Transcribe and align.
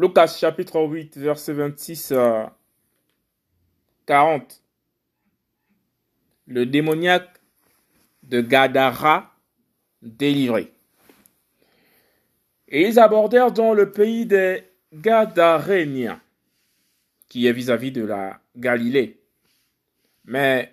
Lucas 0.00 0.28
chapitre 0.28 0.80
8, 0.80 1.18
verset 1.18 1.52
26 1.52 2.12
à 2.12 2.56
40. 4.06 4.62
Le 6.46 6.64
démoniaque 6.64 7.28
de 8.22 8.40
Gadara 8.40 9.30
délivré. 10.00 10.72
Et 12.68 12.88
ils 12.88 12.98
abordèrent 12.98 13.52
dans 13.52 13.74
le 13.74 13.92
pays 13.92 14.24
des 14.24 14.64
Gadaréniens, 14.94 16.22
qui 17.28 17.46
est 17.46 17.52
vis-à-vis 17.52 17.92
de 17.92 18.06
la 18.06 18.40
Galilée. 18.56 19.20
Mais, 20.24 20.72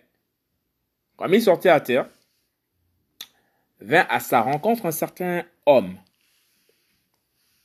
comme 1.18 1.34
ils 1.34 1.44
sortaient 1.44 1.68
à 1.68 1.82
terre, 1.82 2.08
vint 3.82 4.08
à 4.10 4.22
sa 4.22 4.40
rencontre 4.40 4.86
un 4.86 4.92
certain 4.92 5.44
homme, 5.66 5.98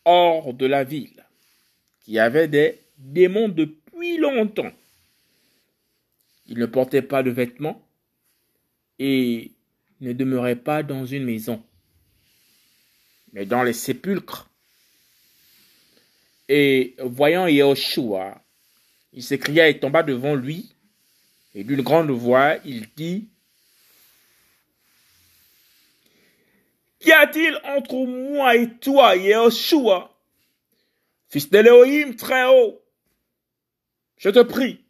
hors 0.05 0.53
de 0.55 0.67
la 0.67 0.83
ville, 0.83 1.25
qui 2.03 2.19
avait 2.19 2.49
des 2.49 2.81
démons 2.99 3.49
depuis 3.49 4.17
longtemps. 4.19 4.73
Il 6.47 6.59
ne 6.59 6.67
portait 6.67 7.03
pas 7.03 7.23
de 7.23 7.31
vêtements 7.31 7.81
et 8.99 9.53
ne 10.01 10.13
demeurait 10.13 10.57
pas 10.57 10.83
dans 10.83 11.07
une 11.07 11.25
maison, 11.25 11.63
mais 13.33 13.47
dans 13.47 13.63
les 13.63 13.73
sépulcres. 13.73 14.51
Et 16.49 16.97
voyant 16.99 17.47
Yahushua, 17.47 18.43
il 19.13 19.23
s'écria 19.23 19.69
et 19.69 19.79
tomba 19.79 20.03
devant 20.03 20.35
lui, 20.35 20.75
et 21.55 21.65
d'une 21.65 21.83
grande 21.83 22.11
voix, 22.11 22.57
il 22.65 22.89
dit, 22.97 23.29
Qu'y 26.99 27.13
a-t-il 27.13 27.59
entre 27.65 28.07
moi 28.07 28.55
et 28.57 28.71
toi, 28.75 29.17
Yahushua, 29.17 30.12
fils 31.33 31.51
d'Elohim 31.51 32.15
très 32.15 32.47
haut 32.47 32.81
Je 34.17 34.31
te 34.31 34.43
prie, 34.43 34.85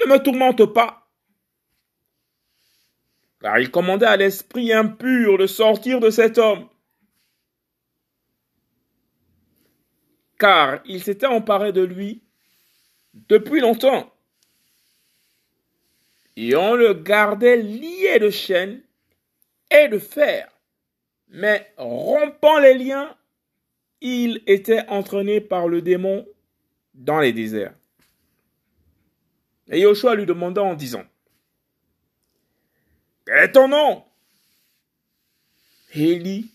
ne 0.00 0.10
me 0.10 0.18
tourmente 0.22 0.64
pas 0.64 1.04
car 3.44 3.58
il 3.58 3.70
commandait 3.70 4.06
à 4.06 4.16
l'esprit 4.16 4.72
impur 4.72 5.36
de 5.36 5.46
sortir 5.46 6.00
de 6.00 6.08
cet 6.08 6.38
homme. 6.38 6.66
Car 10.38 10.80
il 10.86 11.02
s'était 11.02 11.26
emparé 11.26 11.70
de 11.70 11.82
lui 11.82 12.22
depuis 13.12 13.60
longtemps. 13.60 14.10
Et 16.36 16.56
on 16.56 16.74
le 16.74 16.94
gardait 16.94 17.58
lié 17.58 18.18
de 18.18 18.30
chaînes 18.30 18.82
et 19.70 19.88
de 19.88 19.98
fer. 19.98 20.50
Mais 21.28 21.70
rompant 21.76 22.58
les 22.60 22.78
liens, 22.78 23.14
il 24.04 24.42
était 24.46 24.86
entraîné 24.88 25.40
par 25.40 25.66
le 25.66 25.80
démon 25.80 26.26
dans 26.92 27.20
les 27.20 27.32
déserts. 27.32 27.74
Et 29.68 29.80
Yoshua 29.80 30.14
lui 30.14 30.26
demanda 30.26 30.62
en 30.62 30.74
disant, 30.74 31.04
quel 33.24 33.44
est 33.44 33.52
ton 33.52 33.66
nom? 33.66 34.04
Il 35.94 36.22
dit 36.22 36.50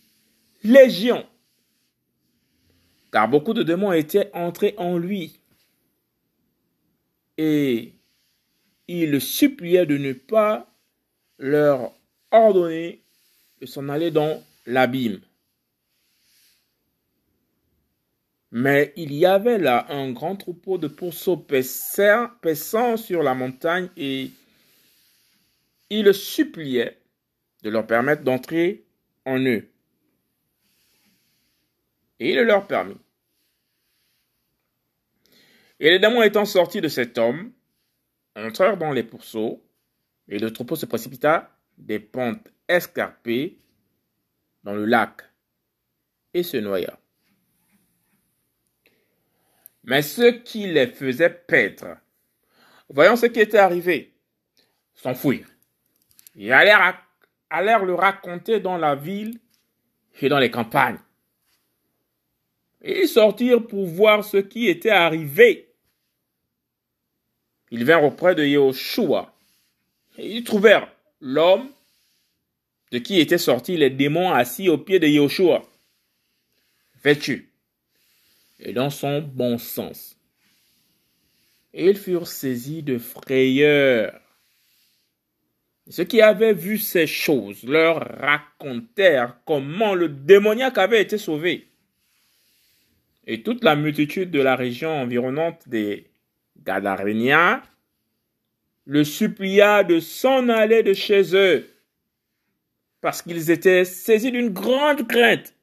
Légion. 0.64 1.26
Car 3.12 3.28
beaucoup 3.28 3.56
de 3.56 3.64
démons 3.64 3.94
étaient 3.94 4.30
entrés 4.36 4.76
en 4.78 5.00
lui. 5.00 5.40
Et 7.40 7.96
il 8.88 9.20
suppliait 9.20 9.88
de 9.88 9.98
ne 9.98 10.14
pas 10.14 10.72
leur 11.40 11.94
ordonner 12.30 13.02
de 13.60 13.66
s'en 13.66 13.90
aller 13.90 14.12
dans 14.12 14.44
l'abîme. 14.68 15.22
Mais 18.52 18.94
il 18.96 19.14
y 19.14 19.26
avait 19.26 19.60
là 19.60 19.86
un 19.90 20.12
grand 20.12 20.36
troupeau 20.36 20.78
de 20.78 20.88
pourceaux 20.88 21.38
paissant 21.38 22.98
sur 22.98 23.22
la 23.22 23.36
montagne 23.36 23.90
et 23.96 24.32
il 25.90 26.14
suppliait 26.14 26.98
de 27.64 27.70
leur 27.70 27.86
permettre 27.86 28.24
d'entrer 28.24 28.86
en 29.26 29.40
eux. 29.40 29.68
Et 32.20 32.32
il 32.32 32.36
le 32.36 32.44
leur 32.44 32.68
permit. 32.68 32.98
Et 35.80 35.92
les 35.92 36.00
démons 36.00 36.24
étant 36.24 36.46
sortis 36.46 36.82
de 36.82 36.90
cet 36.90 37.18
homme, 37.18 37.54
entrèrent 38.36 38.78
dans 38.78 38.92
les 38.92 39.04
pourceaux, 39.04 39.64
et 40.28 40.40
le 40.40 40.52
troupeau 40.52 40.76
se 40.76 40.86
précipita 40.86 41.56
des 41.78 42.00
pentes 42.00 42.52
escarpées 42.68 43.58
dans 44.64 44.74
le 44.74 44.86
lac, 44.86 45.22
et 46.34 46.44
se 46.44 46.58
noya. 46.58 47.00
Mais 49.84 50.02
ceux 50.02 50.32
qui 50.32 50.68
les 50.68 50.88
faisaient 50.88 51.30
paître, 51.30 51.88
voyant 52.90 53.16
ce 53.16 53.26
qui 53.26 53.40
était 53.40 53.58
arrivé, 53.58 54.14
s'enfuirent 54.94 55.50
et 56.40 56.52
allèrent, 56.52 57.86
le 57.86 57.94
raconter 57.94 58.60
dans 58.60 58.78
la 58.78 58.96
ville 58.96 59.40
et 60.22 60.30
dans 60.30 60.40
les 60.40 60.52
campagnes. 60.52 61.00
Ils 62.82 63.10
sortirent 63.10 63.68
pour 63.68 63.88
voir 63.88 64.24
ce 64.24 64.38
qui 64.38 64.68
était 64.68 64.90
arrivé. 64.90 65.74
Ils 67.72 67.84
vinrent 67.84 68.06
auprès 68.06 68.36
de 68.36 68.44
Yehoshua. 68.44 69.34
Et 70.18 70.38
ils 70.38 70.44
trouvèrent 70.44 70.90
l'homme 71.20 71.70
de 72.92 73.00
qui 73.00 73.20
étaient 73.20 73.38
sortis 73.38 73.78
les 73.78 73.90
démons 73.90 74.32
assis 74.32 74.70
au 74.70 74.78
pied 74.78 75.00
de 75.00 75.08
Yehoshua, 75.08 75.64
vêtu 77.04 77.49
et 78.60 78.74
dans 78.74 78.90
son 78.90 79.22
bon 79.22 79.58
sens. 79.58 80.18
Et 81.74 81.90
ils 81.90 81.98
furent 81.98 82.28
saisis 82.28 82.84
de 82.84 82.98
frayeur. 82.98 84.20
Ceux 85.90 86.04
qui 86.04 86.22
avaient 86.22 86.54
vu 86.54 86.78
ces 86.78 87.08
choses 87.08 87.64
leur 87.64 88.00
racontèrent 88.20 89.38
comment 89.46 89.96
le 89.96 90.10
démoniaque 90.10 90.78
avait 90.78 91.02
été 91.02 91.18
sauvé. 91.18 91.68
Et 93.26 93.44
toute 93.44 93.64
la 93.64 93.76
multitude 93.76 94.32
de 94.32 94.42
la 94.42 94.56
région 94.56 95.02
environnante 95.02 95.68
des 95.68 96.10
Gadaréniens 96.64 97.64
le 98.90 99.04
supplia 99.04 99.84
de 99.84 100.00
s'en 100.00 100.50
aller 100.50 100.82
de 100.82 100.96
chez 100.96 101.36
eux, 101.36 101.70
parce 103.02 103.22
qu'ils 103.22 103.52
étaient 103.52 103.86
saisis 103.86 104.32
d'une 104.32 104.50
grande 104.50 105.08
crainte. 105.08 105.54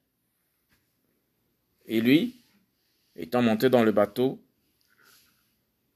Et 1.86 2.00
lui, 2.00 2.36
étant 3.16 3.42
monté 3.42 3.68
dans 3.70 3.82
le 3.82 3.92
bateau, 3.92 4.42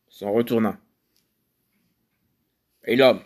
s'en 0.08 0.32
retourna. 0.32 0.78
Et 2.84 2.96
l'homme, 2.96 3.22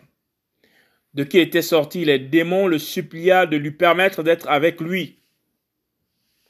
de 1.14 1.24
qui 1.24 1.38
étaient 1.38 1.62
sortis 1.62 2.04
les 2.04 2.18
démons 2.18 2.66
le 2.66 2.78
supplia 2.78 3.46
de 3.46 3.56
lui 3.56 3.70
permettre 3.70 4.22
d'être 4.22 4.48
avec 4.48 4.80
lui. 4.80 5.22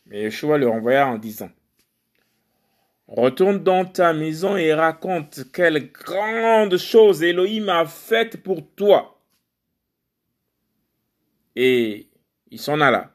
Mais 0.07 0.23
Yeshua 0.23 0.59
le 0.59 0.69
renvoya 0.69 1.07
en 1.07 1.19
disant, 1.19 1.51
Retourne 3.07 3.63
dans 3.63 3.85
ta 3.85 4.15
maison 4.15 4.57
et 4.57 4.73
raconte 4.73 5.53
quelle 5.53 5.93
grande 5.93 6.79
chose 6.79 7.23
Elohim 7.23 7.69
a 7.69 7.85
faite 7.85 8.43
pour 8.43 8.67
toi. 8.75 9.23
Et 11.55 12.09
il 12.51 12.59
s'en 12.59 12.81
alla, 12.81 13.15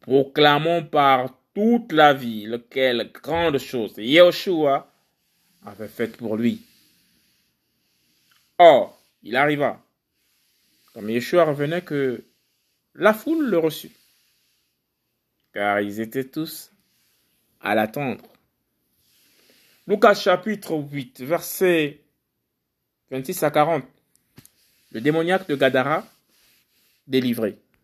proclamant 0.00 0.84
par 0.84 1.35
toute 1.56 1.92
la 1.92 2.12
ville 2.12 2.62
quelle 2.68 3.10
grande 3.12 3.56
chose 3.56 3.94
Yeshua 3.96 4.92
avait 5.64 5.88
faite 5.88 6.18
pour 6.18 6.36
lui. 6.36 6.60
Or, 8.58 9.00
il 9.22 9.34
arriva, 9.36 9.82
comme 10.92 11.08
Yeshua 11.08 11.44
revenait, 11.44 11.80
que 11.80 12.22
la 12.94 13.14
foule 13.14 13.48
le 13.48 13.56
reçut, 13.56 13.96
car 15.54 15.80
ils 15.80 15.98
étaient 15.98 16.28
tous 16.28 16.70
à 17.62 17.74
l'attendre. 17.74 18.26
Lucas 19.86 20.12
chapitre 20.12 20.74
8, 20.74 21.22
versets 21.22 22.02
26 23.10 23.42
à 23.44 23.50
40. 23.50 23.82
Le 24.92 25.00
démoniaque 25.00 25.48
de 25.48 25.56
Gadara 25.56 26.06
délivré. 27.06 27.56